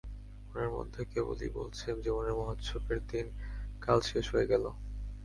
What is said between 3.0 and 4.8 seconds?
দিন কাল শেষ হয়ে গেল।